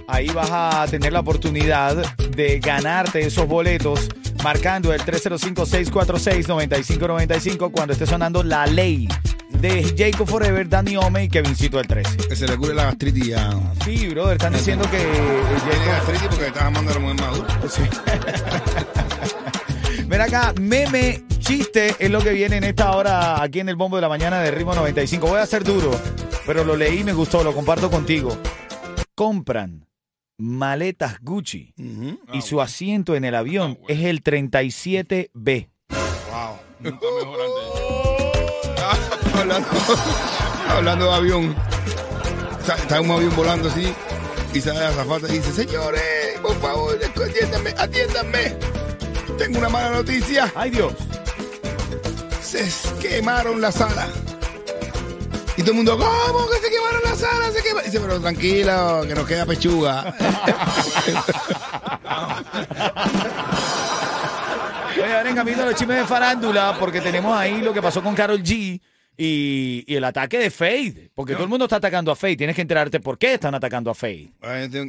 ahí 0.06 0.28
vas 0.28 0.48
a 0.52 0.86
tener 0.88 1.12
la 1.12 1.18
oportunidad 1.18 1.96
de 2.16 2.60
ganarte 2.60 3.18
esos 3.18 3.48
boletos 3.48 4.08
marcando 4.44 4.94
el 4.94 5.00
305-646-9595 5.00 7.72
cuando 7.72 7.94
esté 7.94 8.06
sonando 8.06 8.44
La 8.44 8.64
Ley 8.66 9.08
de 9.50 9.92
Jacob 9.98 10.28
Forever, 10.28 10.68
Danny 10.68 10.96
Ome 10.98 11.24
y 11.24 11.28
Kevincito 11.28 11.80
el 11.80 11.88
13. 11.88 12.28
Que 12.28 12.36
se 12.36 12.46
le 12.46 12.56
cure 12.56 12.74
la 12.74 12.84
gastritis 12.84 13.26
ya. 13.26 13.58
Sí, 13.84 14.06
brother, 14.06 14.34
están 14.34 14.52
diciendo 14.52 14.88
que 14.88 14.98
Tiene 14.98 15.84
gastritis 15.84 16.28
porque 16.28 16.46
estás 16.46 16.62
amando 16.62 16.92
a 16.92 16.94
la 16.94 17.00
mujer 17.00 17.20
madura. 17.20 17.48
Sí. 17.68 17.82
Ven 20.06 20.20
acá, 20.20 20.54
meme, 20.60 21.24
chiste 21.40 21.96
es 21.98 22.08
lo 22.08 22.22
que 22.22 22.30
viene 22.30 22.58
en 22.58 22.64
esta 22.64 22.92
hora 22.92 23.42
aquí 23.42 23.58
en 23.58 23.68
el 23.68 23.74
bombo 23.74 23.96
de 23.96 24.02
la 24.02 24.08
mañana 24.08 24.40
de 24.40 24.52
Ritmo 24.52 24.76
95. 24.76 25.26
Voy 25.26 25.40
a 25.40 25.46
ser 25.46 25.64
duro, 25.64 25.90
pero 26.48 26.64
lo 26.64 26.76
leí 26.76 27.00
y 27.00 27.04
me 27.04 27.12
gustó, 27.12 27.44
lo 27.44 27.52
comparto 27.52 27.90
contigo. 27.90 28.34
Compran 29.14 29.86
maletas 30.38 31.20
Gucci 31.20 31.74
y 32.32 32.40
su 32.40 32.62
asiento 32.62 33.14
en 33.14 33.26
el 33.26 33.34
avión 33.34 33.78
es 33.86 34.04
el 34.04 34.24
37B. 34.24 35.68
Nunca 36.80 37.06
mejor 37.18 37.40
antes. 38.78 39.34
hablando, 39.34 39.68
hablando 40.70 41.04
de 41.04 41.12
avión. 41.12 41.54
Está, 42.60 42.76
está 42.76 43.02
un 43.02 43.10
avión 43.10 43.36
volando 43.36 43.68
así 43.68 43.92
y 44.54 44.60
sale 44.62 44.80
la 44.80 44.92
zafata 44.92 45.28
y 45.28 45.40
dice, 45.40 45.52
señores, 45.52 46.40
por 46.40 46.56
favor, 46.60 46.98
atiéndanme, 47.04 47.74
atiéndanme. 47.76 48.56
Tengo 49.36 49.58
una 49.58 49.68
mala 49.68 49.90
noticia. 49.90 50.50
Ay 50.54 50.70
Dios. 50.70 50.94
Se 52.40 52.66
quemaron 53.06 53.60
la 53.60 53.70
sala. 53.70 54.08
Y 55.58 55.60
todo 55.62 55.72
el 55.72 55.76
mundo, 55.78 55.98
¿cómo 55.98 56.48
que 56.48 56.58
se 56.58 56.70
quemaron 56.70 57.00
la 57.04 57.16
sala? 57.16 57.50
Se 57.50 57.60
quema-". 57.64 57.82
Dice, 57.82 57.98
pero 57.98 58.20
tranquilo, 58.20 59.04
que 59.08 59.14
nos 59.16 59.26
queda 59.26 59.44
pechuga. 59.44 60.14
Oye, 64.94 65.14
ahora 65.16 65.30
en 65.30 65.34
camino 65.34 65.64
los 65.64 65.74
chismes 65.74 65.96
de 65.98 66.04
farándula, 66.06 66.76
porque 66.78 67.00
tenemos 67.00 67.36
ahí 67.36 67.60
lo 67.60 67.74
que 67.74 67.82
pasó 67.82 68.04
con 68.04 68.14
Carol 68.14 68.40
G 68.40 68.80
y, 69.16 69.84
y 69.84 69.96
el 69.96 70.04
ataque 70.04 70.38
de 70.38 70.50
Fade. 70.52 71.10
Porque 71.12 71.32
todo 71.32 71.42
el 71.42 71.50
mundo 71.50 71.64
está 71.64 71.74
atacando 71.76 72.12
a 72.12 72.16
Fade. 72.16 72.36
Tienes 72.36 72.54
que 72.54 72.62
enterarte 72.62 73.00
por 73.00 73.18
qué 73.18 73.34
están 73.34 73.56
atacando 73.56 73.90
a 73.90 73.94
Fade. 73.94 74.30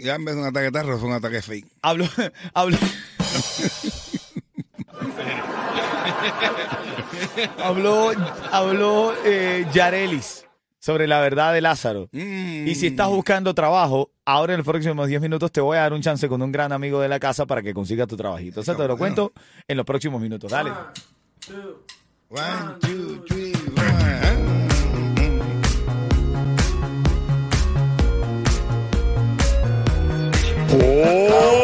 Ya 0.04 0.14
en 0.14 0.26
vez 0.26 0.36
de 0.36 0.42
un 0.42 0.48
ataque 0.48 0.70
tarro, 0.70 1.00
fue 1.00 1.10
un 1.10 1.16
ataque 1.16 1.42
fake. 1.42 1.66
Hablo, 1.82 2.08
hablo. 2.54 2.78
habló 7.64 8.12
habló 8.52 9.14
eh, 9.26 9.66
Yarelis 9.74 10.46
sobre 10.80 11.08
la 11.08 11.20
verdad 11.20 11.54
de 11.54 11.62
Lázaro. 11.62 12.10
Y 12.12 12.74
si 12.76 12.88
estás 12.88 13.10
buscando 13.10 13.54
trabajo, 13.54 14.12
ahora 14.26 14.54
en 14.54 14.58
los 14.60 14.66
próximos 14.66 15.08
10 15.08 15.22
minutos 15.22 15.52
te 15.52 15.62
voy 15.62 15.78
a 15.78 15.82
dar 15.82 15.94
un 15.94 16.02
chance 16.02 16.28
con 16.28 16.42
un 16.42 16.52
gran 16.52 16.72
amigo 16.72 17.00
de 17.02 17.10
la 17.10 17.20
casa 17.20 17.46
para 17.46 17.62
que 17.62 17.74
consiga 17.74 18.08
tu 18.08 18.18
trabajito. 18.18 18.62
O 18.62 18.64
sea, 18.64 18.76
te 18.76 18.88
lo 18.88 18.98
cuento 18.98 19.34
en 19.68 19.78
los 19.78 19.86
próximos 19.86 20.22
minutos. 20.22 20.52
Dale. 20.52 20.72
One, 22.30 22.78
two, 22.80 23.24
three, 23.28 23.54
one. 23.76 24.60
Tu 30.70 31.59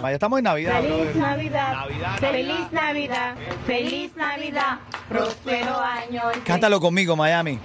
Vaya, 0.00 0.14
estamos 0.14 0.38
en 0.38 0.44
Navidad, 0.44 0.80
Feliz. 0.80 1.16
Navidad. 1.16 1.72
Navidad, 1.72 2.18
Feliz 2.18 2.72
Navidad. 2.72 3.34
Feliz 3.66 4.16
Navidad. 4.16 4.78
Próspero 5.08 5.78
año. 5.78 6.22
Cántalo 6.44 6.80
conmigo, 6.80 7.16
Miami. 7.16 7.58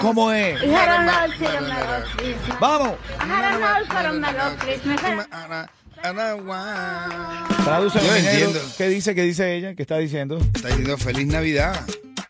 ¿Cómo 0.00 0.32
es? 0.32 0.60
Vamos. 2.60 2.92
Tradúcelo, 7.64 8.04
Yo 8.04 8.16
entiendo. 8.16 8.60
¿Qué 8.76 8.88
dice? 8.88 9.14
¿Qué 9.14 9.22
dice 9.22 9.54
ella? 9.56 9.74
¿Qué 9.74 9.82
está 9.82 9.98
diciendo? 9.98 10.38
Está 10.54 10.68
diciendo 10.68 10.96
feliz 10.98 11.26
Navidad. 11.26 11.74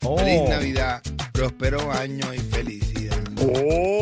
Oh. 0.04 0.18
Feliz 0.18 0.48
Navidad. 0.48 1.02
Próspero 1.32 1.90
año 1.92 2.32
y 2.32 2.38
felicidad. 2.38 3.16
Oh. 3.40 3.92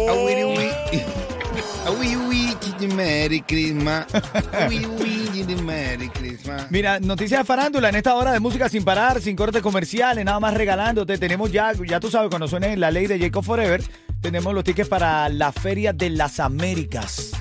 Merry 2.88 3.42
Christmas. 3.42 4.06
Wi, 4.68 4.86
chichi, 5.32 5.62
Merry 5.62 6.08
Christmas. 6.08 6.70
Mira, 6.70 7.00
noticias 7.00 7.40
de 7.40 7.44
farándula 7.44 7.88
en 7.88 7.96
esta 7.96 8.14
hora 8.14 8.32
de 8.32 8.40
música 8.40 8.68
sin 8.68 8.84
parar, 8.84 9.20
sin 9.20 9.36
cortes 9.36 9.62
comerciales, 9.62 10.24
nada 10.24 10.40
más 10.40 10.54
regalándote. 10.54 11.18
Tenemos 11.18 11.50
ya, 11.52 11.72
ya 11.72 12.00
tú 12.00 12.10
sabes, 12.10 12.30
cuando 12.30 12.48
suene 12.48 12.76
la 12.76 12.90
ley 12.90 13.06
de 13.06 13.18
Jacob 13.18 13.44
Forever, 13.44 13.82
tenemos 14.20 14.54
los 14.54 14.64
tickets 14.64 14.88
para 14.88 15.28
la 15.28 15.52
Feria 15.52 15.92
de 15.92 16.10
las 16.10 16.40
Américas. 16.40 17.32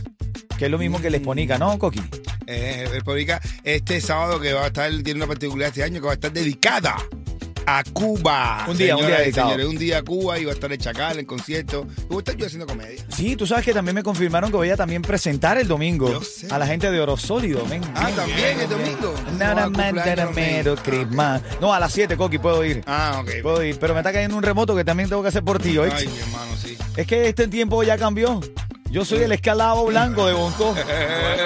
Que 0.58 0.66
es 0.66 0.72
lo 0.72 0.78
mismo 0.78 1.00
que 1.00 1.08
el 1.08 1.16
Exponica, 1.16 1.58
¿no, 1.58 1.78
Coqui? 1.80 2.02
Eh, 2.48 2.90
el 2.94 3.04
Publica, 3.04 3.40
este 3.64 4.02
sábado 4.02 4.40
que 4.40 4.54
va 4.54 4.64
a 4.64 4.68
estar, 4.68 4.92
tiene 5.04 5.20
una 5.20 5.28
particularidad 5.28 5.70
este 5.70 5.84
año 5.84 6.02
que 6.02 6.08
va 6.08 6.14
a 6.14 6.16
estar 6.16 6.34
dedicada 6.34 6.96
a 7.70 7.84
Cuba. 7.94 8.66
Un 8.68 8.78
día, 8.78 8.96
un 8.96 9.06
día 9.06 9.20
dedicado. 9.20 9.50
señores, 9.50 9.68
un 9.68 9.78
día 9.78 9.98
a 10.00 10.02
Cuba 10.02 10.40
y 10.40 10.46
va 10.46 10.52
a 10.52 10.54
estar 10.56 10.72
el 10.72 10.78
Chacal 10.78 11.20
en 11.20 11.26
concierto. 11.26 11.86
Y 11.98 12.04
voy 12.06 12.18
a 12.18 12.20
estar 12.20 12.36
yo 12.36 12.46
haciendo 12.46 12.66
comedia. 12.66 13.04
Sí, 13.10 13.36
tú 13.36 13.46
sabes 13.46 13.66
que 13.66 13.74
también 13.74 13.96
me 13.96 14.04
confirmaron 14.04 14.50
que 14.50 14.58
voy 14.58 14.70
a 14.70 14.78
también 14.78 15.02
presentar 15.02 15.58
el 15.58 15.68
domingo 15.68 16.20
a 16.50 16.58
la 16.58 16.66
gente 16.66 16.90
de 16.90 17.00
Oro 17.00 17.18
Sólido. 17.18 17.66
men. 17.66 17.82
Ah, 17.96 18.10
también 18.16 18.60
el 18.60 18.70
domingo. 18.70 19.14
Nada 19.38 19.70
más, 19.70 19.94
men. 20.34 20.76
Christmas. 20.84 21.42
No, 21.62 21.74
a 21.74 21.80
las 21.80 21.92
7, 21.92 22.18
Coqui, 22.18 22.38
puedo 22.38 22.64
ir. 22.64 22.84
Ah, 22.86 23.20
ok. 23.22 23.42
Puedo 23.42 23.64
ir, 23.64 23.78
pero 23.80 23.94
me 23.94 24.00
está 24.00 24.12
cayendo 24.12 24.36
un 24.38 24.44
remoto 24.44 24.76
que 24.76 24.84
también 24.84 25.10
tengo 25.10 25.22
que 25.22 25.30
hacer 25.30 25.44
por 25.44 25.60
ti, 25.60 25.78
¿oíste? 25.78 26.00
Ay, 26.02 26.08
mi 26.08 26.20
hermano, 26.20 26.52
sí. 26.58 26.78
Es 26.96 27.08
que 27.08 27.28
este 27.28 27.48
tiempo 27.48 27.84
ya 27.84 27.98
cambió. 27.98 28.40
Yo 28.90 29.06
soy 29.06 29.20
el 29.20 29.32
escalado 29.32 29.86
blanco 29.86 30.26
de 30.26 30.34
Bonco. 30.34 30.76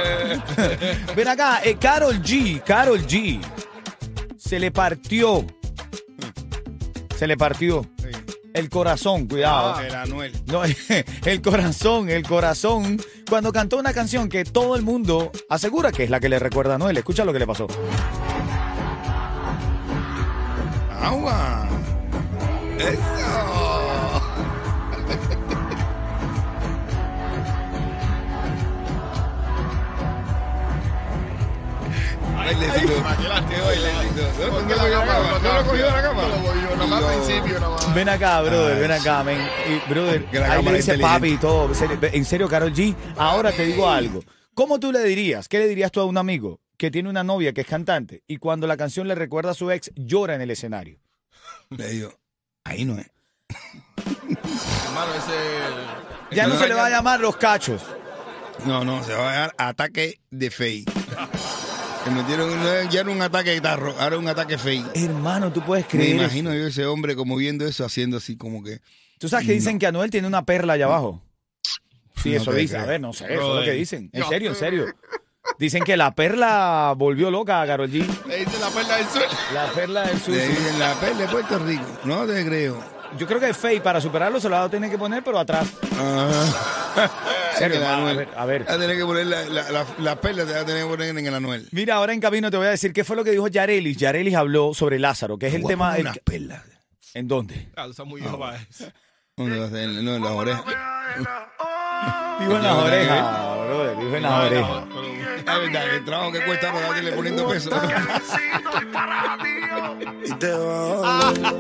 Ven 1.16 1.28
acá, 1.28 1.62
eh, 1.64 1.76
Carol 1.80 2.22
G, 2.22 2.64
Carol 2.64 3.06
G. 3.06 3.42
Se 4.38 4.60
le 4.60 4.72
partió. 4.72 5.46
Se 7.18 7.28
le 7.28 7.38
partió. 7.38 7.86
Sí. 7.98 8.10
El 8.54 8.70
corazón, 8.70 9.28
cuidado. 9.28 9.74
Ah, 9.76 9.86
el 9.86 9.96
Anuel. 9.96 10.32
No, 10.46 10.62
el 11.26 11.42
corazón, 11.42 12.10
el 12.10 12.24
corazón. 12.24 13.02
Cuando 13.28 13.52
cantó 13.52 13.78
una 13.78 13.94
canción 13.94 14.30
que 14.30 14.46
todo 14.46 14.76
el 14.76 14.84
mundo 14.84 15.32
asegura 15.50 15.92
que 15.92 16.04
es 16.04 16.10
la 16.12 16.20
que 16.20 16.30
le 16.30 16.38
recuerda 16.38 16.76
a 16.76 16.78
Noel. 16.78 16.98
Escucha 16.98 17.26
lo 17.26 17.34
que 17.34 17.40
le 17.40 17.48
pasó. 17.48 17.68
Agua. 21.02 21.68
Bailecito. 32.44 32.94
Qué 33.50 33.62
bailecito. 33.62 34.22
¿No 34.40 34.48
lo 34.48 34.54
cogió 34.54 34.78
la 34.78 35.06
cama? 35.06 35.40
¿No 35.42 35.54
lo 35.54 35.66
cogió 35.66 35.86
la 35.86 36.02
cama? 36.02 36.22
No 36.22 36.28
lo 36.28 36.36
cogió, 36.44 36.76
nada 36.76 36.86
más 36.88 37.04
al 37.04 37.14
principio, 37.14 37.60
nada 37.60 37.70
más. 37.70 37.96
Ven 37.96 38.10
acá, 38.10 38.42
brother, 38.42 38.80
ven 38.80 38.92
acá, 38.92 39.24
men. 39.24 39.40
Y, 39.68 39.90
brother, 39.90 40.28
ahí 40.44 40.64
le 40.64 40.74
dice 40.74 40.98
papi 40.98 41.28
y 41.30 41.38
todo. 41.38 41.72
En 42.02 42.26
serio, 42.26 42.50
Carol 42.50 42.74
G, 42.74 42.96
ahora 43.18 43.52
te 43.52 43.66
digo 43.66 43.90
algo. 43.90 44.24
¿Cómo 44.54 44.80
tú 44.80 44.92
le 44.92 45.04
dirías? 45.04 45.48
¿Qué 45.48 45.60
le 45.60 45.68
dirías 45.68 45.92
tú 45.92 46.00
a 46.02 46.06
un 46.06 46.18
amigo 46.18 46.60
que 46.78 46.92
tiene 46.92 47.10
una 47.10 47.24
novia 47.24 47.54
que 47.54 47.62
es 47.62 47.68
cantante 47.68 48.24
y 48.28 48.38
cuando 48.38 48.68
la 48.68 48.78
canción 48.78 49.08
le 49.08 49.16
recuerda 49.16 49.52
a 49.52 49.54
su 49.56 49.72
ex, 49.72 49.92
llora 49.96 50.36
en 50.36 50.42
el 50.42 50.52
escenario? 50.52 51.00
Le 51.70 51.90
digo, 51.90 52.14
ahí 52.64 52.86
no 52.86 52.98
es. 53.00 53.10
Hermano, 54.86 55.14
ese. 55.16 56.36
Ya 56.36 56.48
no 56.48 56.58
se 56.58 56.68
le 56.68 56.74
va 56.74 56.88
a 56.88 56.90
llamar 56.90 57.20
los 57.20 57.38
cachos. 57.38 57.82
No, 58.66 58.84
no, 58.84 59.04
se 59.04 59.14
va 59.14 59.32
a 59.32 59.36
dar 59.36 59.56
ataque 59.58 60.20
de 60.30 60.52
fake. 60.52 61.03
Se 62.04 62.10
metieron, 62.12 62.50
no, 62.62 62.90
ya 62.90 63.00
era 63.02 63.10
un 63.10 63.22
ataque 63.22 63.52
de 63.52 63.62
tarro, 63.62 63.96
ahora 64.00 64.18
un 64.18 64.28
ataque 64.28 64.58
fake. 64.58 64.92
Hermano, 64.96 65.54
tú 65.54 65.62
puedes 65.62 65.86
Me 65.86 65.90
creer. 65.92 66.16
eso? 66.16 66.24
imagino 66.24 66.54
yo 66.54 66.68
ese 66.68 66.86
hombre 66.86 67.16
como 67.16 67.36
viendo 67.38 67.66
eso, 67.66 67.86
haciendo 67.86 68.18
así 68.18 68.36
como 68.36 68.62
que. 68.64 68.80
¿Tú 69.20 69.30
sabes 69.30 69.48
que 69.48 69.54
dicen 69.54 69.80
que 69.80 69.88
Anuel 69.88 70.10
tiene 70.12 70.28
una 70.28 70.44
perla 70.46 70.74
allá 70.74 70.86
abajo? 70.86 71.22
Sí, 72.22 72.32
No 72.32 72.38
eso 72.42 72.52
te 72.52 72.58
dice. 72.58 72.74
creo. 72.74 72.84
A 72.86 72.88
ver, 72.88 73.02
no 73.02 73.14
sé, 73.14 73.26
eso 73.34 73.42
es 73.54 73.60
lo 73.60 73.64
que 73.64 73.72
dicen. 73.72 74.10
En 74.14 74.26
serio, 74.28 74.50
en 74.50 74.56
serio. 74.56 74.86
Dicen 75.60 75.84
que 75.84 75.96
la 75.98 76.14
perla 76.16 76.94
volvió 76.98 77.30
loca 77.32 77.62
a 77.62 77.68
Carol 77.68 77.90
G. 77.90 78.06
Le 78.28 78.38
dice 78.38 78.60
la 78.60 78.70
perla 78.70 78.98
del 78.98 79.06
suelo. 79.08 79.28
La 79.54 79.72
perla 79.72 80.02
del 80.08 80.20
sur. 80.20 80.34
De, 80.34 80.46
en 80.46 80.80
la 80.80 80.94
pele 81.00 81.16
de 81.16 81.28
Puerto 81.28 81.60
Rico. 81.60 81.84
No 82.06 82.26
te 82.26 82.46
creo. 82.46 82.93
Yo 83.18 83.28
creo 83.28 83.40
que 83.40 83.54
Faye 83.54 83.82
para 83.82 84.02
superarlo 84.02 84.40
se 84.40 84.50
la 84.50 84.60
va 84.60 84.66
a 84.66 84.70
tener 84.70 84.90
que 84.90 84.98
poner, 84.98 85.24
pero 85.24 85.40
atrás. 85.40 85.68
Ah. 85.98 87.10
serio, 87.58 87.78
El 87.78 87.84
a 87.84 88.14
ver, 88.14 88.30
a 88.36 88.46
ver. 88.46 88.68
Va 88.68 88.74
a 88.74 88.80
tener 88.80 88.98
que 88.98 89.06
poner 89.06 89.28
la, 89.28 89.44
la, 89.46 89.72
la, 89.72 89.86
la 90.00 90.16
perla, 90.22 90.46
te 90.46 90.54
va 90.54 90.60
a 90.62 90.66
tener 90.66 90.84
que 90.84 90.90
poner 90.90 91.10
en 91.10 91.26
el 91.26 91.34
Anuel. 91.34 91.68
Mira, 91.72 91.96
ahora 91.96 92.14
en 92.14 92.20
camino 92.20 92.50
te 92.52 92.58
voy 92.58 92.68
a 92.68 92.72
decir 92.72 92.94
qué 92.94 93.04
fue 93.04 93.16
lo 93.16 93.24
que 93.24 93.32
dijo 93.32 93.48
Yarelis. 93.48 93.98
Yarelis 93.98 94.36
habló 94.36 94.74
sobre 94.74 95.00
Lázaro, 95.00 95.38
que 95.38 95.48
es 95.48 95.54
el 95.54 95.64
tema. 95.64 95.96
el 95.96 96.02
unas 96.02 96.20
perlas. 96.20 96.64
¿En 97.14 97.28
dónde? 97.28 97.70
Ah, 97.76 97.86
tú 97.86 97.92
estás 97.92 98.06
muy 98.06 98.22
viejo 98.22 98.40
para 98.40 98.58
eso. 98.58 98.86
¿Dónde 99.38 99.60
vas 99.60 99.70
a 99.70 99.74
tener? 99.74 100.04
No, 100.04 100.16
en 100.16 100.24
las 100.24 100.32
orejas. 100.32 100.64
Dijo 102.40 102.56
en 102.56 102.64
las 102.64 102.76
orejas, 102.76 103.58
brother. 103.68 103.98
Dijo 103.98 104.16
en 104.16 104.24
las 104.24 104.46
orejas. 104.46 104.84
Es 105.38 105.46
verdad, 105.46 105.96
el 105.96 106.06
trabajo 106.06 106.32
que 106.32 106.46
cuesta 106.46 106.72
rodarle 106.72 107.12
poniendo 107.12 107.48
peso. 107.48 107.70
Y 110.26 110.34
te 110.34 110.52
va 110.52 111.28
a 111.28 111.34
doler, 111.34 111.54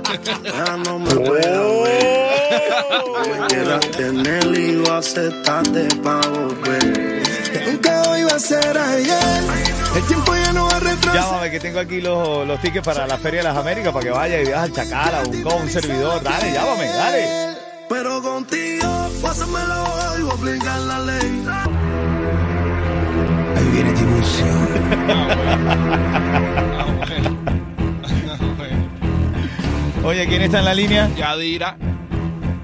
ya 0.44 0.78
no 0.78 1.00
me 1.00 1.16
puedo 1.16 1.84
ver. 1.84 2.32
Me 3.28 3.48
quieras 3.48 3.92
tener 3.92 4.46
y 4.46 4.72
lo 4.74 4.94
aceptaste 4.94 5.88
pa' 6.04 6.22
volver. 6.28 7.24
Que 7.52 7.66
nunca 7.72 8.10
hoy 8.10 8.24
va 8.24 8.36
a 8.36 8.40
ser 8.40 8.78
ayer. 8.78 9.44
El 9.96 10.04
tiempo 10.08 10.36
ya 10.36 10.54
no 10.54 10.66
va 10.68 10.78
a 10.78 10.80
retroceder. 10.80 11.22
Llámame 11.22 11.52
que 11.52 11.60
tengo 11.60 11.80
aquí 11.80 12.02
los, 12.02 12.48
los 12.48 12.60
tickets 12.62 12.86
para 12.86 13.06
la 13.06 13.18
Feria 13.18 13.42
de 13.42 13.50
las 13.50 13.58
Américas 13.58 13.94
para 13.94 14.04
que 14.04 14.12
vaya 14.12 14.42
y 14.42 14.46
veas 14.46 14.64
al 14.64 14.72
Chacal, 14.72 15.16
a 15.16 15.24
Buncó, 15.24 15.56
un 15.56 15.70
servidor. 15.70 16.24
Dale, 16.24 16.52
llámame, 16.52 16.88
dale. 16.88 17.54
Pero 17.90 18.22
contigo, 18.22 19.10
pásame 19.22 19.60
la 19.68 19.84
hoja 19.84 20.16
y 20.18 20.22
voy 20.24 20.32
a 20.32 20.34
aplicar 20.34 20.80
la 20.80 21.00
ley. 21.00 21.46
Ahí 23.56 23.66
viene 23.72 23.94
Tiburcio. 23.94 24.46
Oye, 30.04 30.28
¿quién 30.28 30.42
está 30.42 30.60
en 30.60 30.66
la 30.66 30.74
línea? 30.74 31.10
Yadira. 31.16 31.78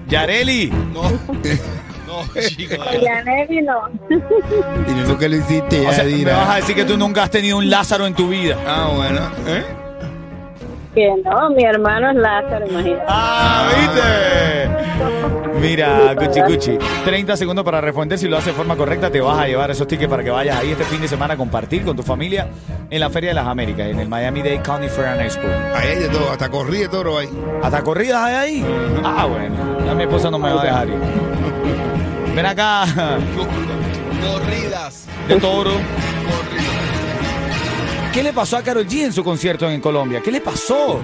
Yareli. 0.08 0.67
No. 0.93 1.03
No, 2.08 2.24
chico. 2.50 2.75
Yaneli 3.01 3.62
no. 3.62 3.81
Y 4.88 4.91
no 5.08 5.17
que 5.17 5.29
lo 5.29 5.38
hiciste, 5.38 5.88
O 5.88 5.93
sea, 5.93 6.03
me 6.03 6.12
Yadira. 6.12 6.36
vas 6.38 6.50
a 6.50 6.55
decir 6.55 6.75
que 6.75 6.86
tú 6.86 6.98
nunca 6.98 7.24
has 7.24 7.29
tenido 7.29 7.58
un 7.58 7.69
Lázaro 7.69 8.05
en 8.08 8.13
tu 8.15 8.27
vida. 8.29 8.58
Ah, 8.67 8.91
bueno. 8.93 9.22
¿Eh? 9.48 9.63
Que 10.93 11.08
no, 11.24 11.50
mi 11.51 11.63
hermano 11.63 12.10
es 12.10 12.15
Lázaro, 12.15 12.67
imagínate. 12.67 13.03
¡Ah, 13.08 13.69
viste! 13.77 15.60
Mira, 15.60 16.15
Cuchi 16.15 16.41
Cuchi, 16.41 16.77
30 17.05 17.38
segundos 17.38 17.63
para 17.63 17.79
responder. 17.81 18.17
Si 18.17 18.27
lo 18.27 18.38
hace 18.38 18.50
de 18.51 18.55
forma 18.55 18.75
correcta, 18.75 19.12
te 19.12 19.22
vas 19.22 19.38
a 19.38 19.46
llevar 19.46 19.69
esos 19.69 19.88
tickets 19.88 20.10
para 20.10 20.24
que 20.24 20.31
vayas 20.31 20.58
ahí 20.58 20.72
este 20.72 20.86
fin 20.86 21.01
de 21.01 21.08
semana 21.08 21.36
a 21.36 21.38
compartir 21.38 21.84
con 21.84 21.96
tu 21.96 22.01
familia 22.01 22.48
en 22.89 23.00
la 23.00 23.10
Feria 23.10 23.29
de 23.31 23.34
las 23.36 23.46
Américas, 23.46 23.88
en 23.88 24.00
el 24.00 24.08
Miami-Dade 24.08 24.62
County 24.62 24.88
Fair 24.88 25.08
and 25.08 25.22
Expo. 25.22 25.48
Ahí 25.75 25.89
hay 25.89 26.00
de 26.00 26.10
todo, 26.10 26.31
hasta 26.31 26.50
corrida 26.50 26.84
de 26.84 26.89
toro 26.89 27.19
ahí. 27.19 27.29
¿Hasta 27.62 27.84
corridas 27.84 28.24
hay 28.24 28.36
ahí? 28.36 28.65
Ah, 29.03 29.25
bueno. 29.25 29.55
Ya 29.86 29.93
mi 29.93 30.03
esposa 30.03 30.31
no 30.31 30.39
me 30.39 30.51
va 30.51 30.62
a 30.62 30.65
dejar 30.65 30.88
ir. 30.88 30.98
Ven 32.36 32.46
acá. 32.46 32.86
Corridas. 34.25 35.08
De 35.27 35.36
toro. 35.36 35.72
¿Qué 38.19 38.23
le 38.23 38.33
pasó 38.33 38.57
a 38.57 38.61
Karol 38.61 38.85
G 38.85 39.05
en 39.05 39.13
su 39.13 39.23
concierto 39.23 39.71
en 39.71 39.79
Colombia? 39.79 40.19
¿Qué 40.21 40.29
le 40.29 40.41
pasó? 40.41 40.99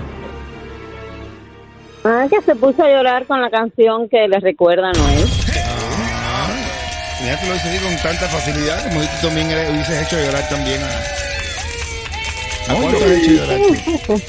Ah, 2.04 2.26
que 2.30 2.42
se 2.42 2.54
puso 2.58 2.84
a 2.84 2.90
llorar 2.90 3.26
con 3.26 3.42
la 3.42 3.50
canción 3.50 4.10
que 4.10 4.28
le 4.28 4.38
recuerda 4.42 4.90
a 4.90 4.92
Noel. 4.92 5.26
Mira, 7.22 7.40
tú 7.40 7.48
lo 7.48 7.54
dices 7.54 7.82
con 7.82 7.96
tanta 8.04 8.28
facilidad, 8.28 8.84
como 8.90 9.00
tú 9.00 9.08
también 9.28 9.48
hubieses 9.48 10.06
hecho 10.06 10.18
llorar 10.20 10.50
también 10.50 10.82
a... 10.84 12.74
¿A 12.74 12.76
cuánto 12.76 12.98
has 13.06 13.12
hecho 13.12 13.32
llorar 13.32 13.60
tú? 14.08 14.22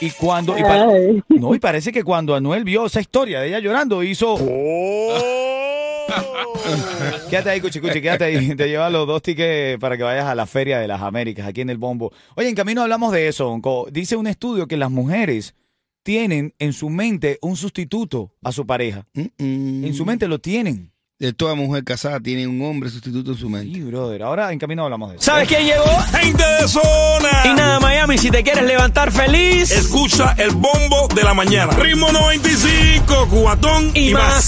Y 0.00 0.10
cuando. 0.10 0.58
Y 0.58 0.62
pa- 0.64 0.86
no, 1.28 1.54
y 1.54 1.60
parece 1.60 1.92
que 1.92 2.02
cuando 2.02 2.34
Anuel 2.34 2.64
vio 2.64 2.86
esa 2.86 3.00
historia 3.00 3.38
de 3.38 3.46
ella 3.50 3.60
llorando, 3.60 4.02
hizo. 4.02 4.36
quédate 7.30 7.50
ahí, 7.50 7.60
Cuchi 7.60 7.80
Cuchi, 7.80 8.00
quédate 8.00 8.24
ahí. 8.24 8.54
Te 8.54 8.68
lleva 8.68 8.90
los 8.90 9.06
dos 9.06 9.22
tickets 9.22 9.78
para 9.80 9.96
que 9.96 10.02
vayas 10.02 10.26
a 10.26 10.34
la 10.34 10.46
Feria 10.46 10.78
de 10.78 10.88
las 10.88 11.02
Américas, 11.02 11.46
aquí 11.46 11.60
en 11.60 11.70
el 11.70 11.78
Bombo. 11.78 12.12
Oye, 12.36 12.48
en 12.48 12.54
camino 12.54 12.82
hablamos 12.82 13.12
de 13.12 13.28
eso, 13.28 13.48
Onco. 13.48 13.88
Dice 13.90 14.16
un 14.16 14.26
estudio 14.26 14.66
que 14.66 14.76
las 14.76 14.90
mujeres 14.90 15.54
tienen 16.02 16.54
en 16.58 16.72
su 16.72 16.90
mente 16.90 17.38
un 17.42 17.56
sustituto 17.56 18.34
a 18.42 18.52
su 18.52 18.66
pareja. 18.66 19.04
En 19.38 19.94
su 19.94 20.04
mente 20.04 20.26
lo 20.28 20.38
tienen. 20.40 20.92
De 21.18 21.32
toda 21.32 21.54
mujer 21.54 21.84
casada 21.84 22.18
tiene 22.18 22.48
un 22.48 22.60
hombre 22.62 22.90
sustituto 22.90 23.30
en 23.30 23.38
su 23.38 23.48
mente. 23.48 23.72
Sí, 23.78 23.80
brother. 23.84 24.24
Ahora 24.24 24.52
en 24.52 24.58
camino 24.58 24.82
hablamos 24.82 25.10
de 25.10 25.16
eso. 25.18 25.24
¿Sabes 25.24 25.46
quién 25.46 25.64
llegó? 25.64 25.84
Gente 26.20 26.42
de 26.42 26.66
zona. 26.66 27.28
Y 27.44 27.54
nada, 27.54 27.78
Miami, 27.78 28.18
si 28.18 28.28
te 28.28 28.42
quieres 28.42 28.64
levantar 28.64 29.12
feliz. 29.12 29.70
Escucha 29.70 30.34
el 30.36 30.50
bombo 30.50 31.06
de 31.14 31.22
la 31.22 31.32
mañana. 31.32 31.74
Ritmo 31.74 32.10
95, 32.10 33.28
cuatón 33.30 33.92
y, 33.94 34.08
Y 34.08 34.14
más. 34.14 34.22
más. 34.24 34.40